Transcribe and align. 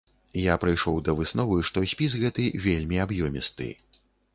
Я 0.43 0.55
прыйшоў 0.63 0.97
да 1.11 1.15
высновы, 1.21 1.59
што 1.71 1.85
спіс 1.95 2.19
гэты 2.27 2.51
вельмі 2.67 2.97
аб'ёмісты. 3.09 3.75